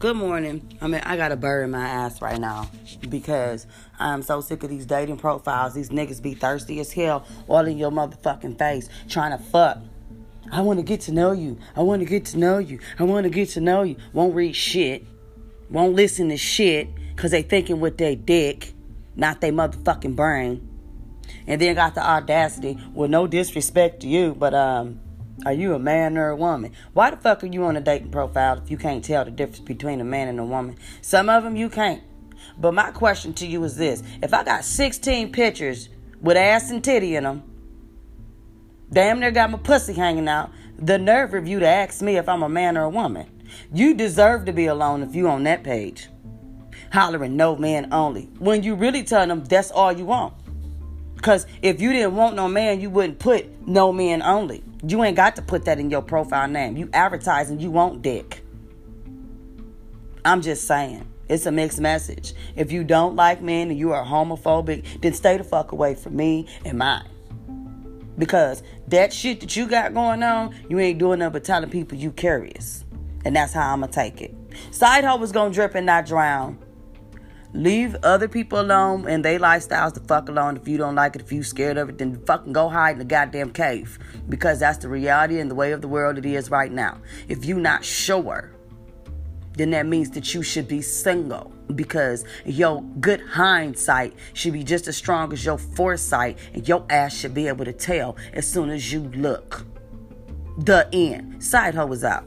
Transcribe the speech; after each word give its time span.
Good 0.00 0.14
morning. 0.14 0.78
I 0.80 0.86
mean, 0.86 1.00
I 1.04 1.16
got 1.16 1.32
a 1.32 1.36
bird 1.36 1.64
in 1.64 1.72
my 1.72 1.84
ass 1.84 2.22
right 2.22 2.38
now 2.38 2.70
because 3.08 3.66
I'm 3.98 4.22
so 4.22 4.40
sick 4.40 4.62
of 4.62 4.70
these 4.70 4.86
dating 4.86 5.16
profiles. 5.16 5.74
These 5.74 5.88
niggas 5.88 6.22
be 6.22 6.34
thirsty 6.34 6.78
as 6.78 6.92
hell 6.92 7.26
all 7.48 7.66
in 7.66 7.78
your 7.78 7.90
motherfucking 7.90 8.60
face 8.60 8.88
trying 9.08 9.36
to 9.36 9.42
fuck. 9.42 9.78
I 10.52 10.60
want 10.60 10.78
to 10.78 10.84
get 10.84 11.00
to 11.02 11.12
know 11.12 11.32
you. 11.32 11.58
I 11.74 11.82
want 11.82 11.98
to 11.98 12.06
get 12.06 12.26
to 12.26 12.38
know 12.38 12.58
you. 12.58 12.78
I 12.96 13.02
want 13.02 13.24
to 13.24 13.30
get 13.30 13.48
to 13.50 13.60
know 13.60 13.82
you. 13.82 13.96
Won't 14.12 14.36
read 14.36 14.54
shit. 14.54 15.04
Won't 15.68 15.94
listen 15.94 16.28
to 16.28 16.36
shit 16.36 16.94
because 17.16 17.32
they 17.32 17.42
thinking 17.42 17.80
with 17.80 17.98
their 17.98 18.14
dick, 18.14 18.74
not 19.16 19.40
their 19.40 19.52
motherfucking 19.52 20.14
brain. 20.14 20.64
And 21.48 21.60
then 21.60 21.74
got 21.74 21.96
the 21.96 22.08
audacity, 22.08 22.78
with 22.94 23.10
no 23.10 23.26
disrespect 23.26 24.02
to 24.02 24.08
you, 24.08 24.36
but 24.36 24.54
um, 24.54 25.00
are 25.46 25.52
you 25.52 25.74
a 25.74 25.78
man 25.78 26.18
or 26.18 26.30
a 26.30 26.36
woman? 26.36 26.72
Why 26.92 27.10
the 27.10 27.16
fuck 27.16 27.44
are 27.44 27.46
you 27.46 27.64
on 27.64 27.76
a 27.76 27.80
dating 27.80 28.10
profile 28.10 28.58
if 28.58 28.70
you 28.70 28.76
can't 28.76 29.04
tell 29.04 29.24
the 29.24 29.30
difference 29.30 29.60
between 29.60 30.00
a 30.00 30.04
man 30.04 30.28
and 30.28 30.40
a 30.40 30.44
woman? 30.44 30.76
Some 31.00 31.28
of 31.28 31.44
them 31.44 31.56
you 31.56 31.68
can't. 31.68 32.02
But 32.58 32.74
my 32.74 32.90
question 32.90 33.34
to 33.34 33.46
you 33.46 33.62
is 33.64 33.76
this 33.76 34.02
if 34.22 34.34
I 34.34 34.42
got 34.44 34.64
16 34.64 35.32
pictures 35.32 35.88
with 36.20 36.36
ass 36.36 36.70
and 36.70 36.82
titty 36.82 37.14
in 37.16 37.24
them, 37.24 37.42
damn 38.92 39.20
near 39.20 39.30
got 39.30 39.50
my 39.50 39.58
pussy 39.58 39.92
hanging 39.92 40.28
out, 40.28 40.50
the 40.76 40.98
nerve 40.98 41.34
of 41.34 41.46
you 41.46 41.60
to 41.60 41.66
ask 41.66 42.02
me 42.02 42.16
if 42.16 42.28
I'm 42.28 42.42
a 42.42 42.48
man 42.48 42.76
or 42.76 42.84
a 42.84 42.90
woman. 42.90 43.26
You 43.72 43.94
deserve 43.94 44.44
to 44.46 44.52
be 44.52 44.66
alone 44.66 45.02
if 45.02 45.14
you 45.14 45.28
on 45.28 45.44
that 45.44 45.62
page. 45.62 46.08
Hollering 46.92 47.36
no 47.36 47.56
man 47.56 47.92
only. 47.92 48.30
When 48.38 48.62
you 48.62 48.74
really 48.74 49.04
tell 49.04 49.26
them 49.26 49.44
that's 49.44 49.70
all 49.70 49.92
you 49.92 50.06
want. 50.06 50.34
Because 51.18 51.46
if 51.62 51.80
you 51.80 51.92
didn't 51.92 52.14
want 52.14 52.36
no 52.36 52.46
man, 52.46 52.80
you 52.80 52.90
wouldn't 52.90 53.18
put 53.18 53.66
no 53.66 53.92
man 53.92 54.22
only. 54.22 54.62
You 54.86 55.02
ain't 55.02 55.16
got 55.16 55.34
to 55.34 55.42
put 55.42 55.64
that 55.64 55.80
in 55.80 55.90
your 55.90 56.00
profile 56.00 56.46
name. 56.46 56.76
You 56.76 56.88
advertising 56.92 57.58
you 57.58 57.72
want 57.72 58.02
dick. 58.02 58.44
I'm 60.24 60.42
just 60.42 60.68
saying. 60.68 61.08
It's 61.28 61.44
a 61.44 61.50
mixed 61.50 61.80
message. 61.80 62.34
If 62.54 62.70
you 62.70 62.84
don't 62.84 63.16
like 63.16 63.42
men 63.42 63.68
and 63.68 63.76
you 63.76 63.90
are 63.90 64.04
homophobic, 64.04 65.00
then 65.00 65.12
stay 65.12 65.36
the 65.36 65.42
fuck 65.42 65.72
away 65.72 65.96
from 65.96 66.14
me 66.14 66.46
and 66.64 66.78
mine. 66.78 67.08
Because 68.16 68.62
that 68.86 69.12
shit 69.12 69.40
that 69.40 69.56
you 69.56 69.66
got 69.66 69.94
going 69.94 70.22
on, 70.22 70.54
you 70.68 70.78
ain't 70.78 71.00
doing 71.00 71.18
nothing 71.18 71.32
but 71.32 71.44
telling 71.44 71.68
people 71.68 71.98
you 71.98 72.12
curious. 72.12 72.84
And 73.24 73.34
that's 73.34 73.52
how 73.52 73.72
I'ma 73.72 73.88
take 73.88 74.20
it. 74.20 74.32
Side 74.70 75.02
hoe 75.02 75.20
is 75.24 75.32
gonna 75.32 75.52
drip 75.52 75.74
and 75.74 75.84
not 75.84 76.06
drown. 76.06 76.58
Leave 77.54 77.96
other 78.02 78.28
people 78.28 78.60
alone 78.60 79.08
and 79.08 79.24
their 79.24 79.38
lifestyles 79.38 79.94
the 79.94 80.00
fuck 80.00 80.28
alone. 80.28 80.56
If 80.56 80.68
you 80.68 80.76
don't 80.76 80.94
like 80.94 81.16
it, 81.16 81.22
if 81.22 81.32
you 81.32 81.42
scared 81.42 81.78
of 81.78 81.88
it, 81.88 81.98
then 81.98 82.22
fucking 82.26 82.52
go 82.52 82.68
hide 82.68 82.92
in 82.92 82.98
the 82.98 83.04
goddamn 83.04 83.52
cave. 83.52 83.98
Because 84.28 84.60
that's 84.60 84.78
the 84.78 84.88
reality 84.88 85.40
and 85.40 85.50
the 85.50 85.54
way 85.54 85.72
of 85.72 85.80
the 85.80 85.88
world 85.88 86.18
it 86.18 86.26
is 86.26 86.50
right 86.50 86.70
now. 86.70 86.98
If 87.26 87.46
you 87.46 87.58
not 87.58 87.84
sure, 87.84 88.52
then 89.54 89.70
that 89.70 89.86
means 89.86 90.10
that 90.10 90.34
you 90.34 90.42
should 90.42 90.68
be 90.68 90.82
single. 90.82 91.52
Because 91.74 92.24
your 92.44 92.82
good 93.00 93.20
hindsight 93.20 94.14
should 94.34 94.52
be 94.52 94.62
just 94.62 94.86
as 94.86 94.96
strong 94.96 95.32
as 95.32 95.44
your 95.44 95.58
foresight, 95.58 96.38
and 96.54 96.66
your 96.68 96.84
ass 96.90 97.16
should 97.16 97.34
be 97.34 97.48
able 97.48 97.64
to 97.64 97.72
tell 97.72 98.16
as 98.32 98.50
soon 98.50 98.70
as 98.70 98.92
you 98.92 99.00
look. 99.14 99.66
The 100.58 100.88
end. 100.92 101.42
Side 101.42 101.74
hoe 101.74 101.92
is 101.92 102.04
out. 102.04 102.24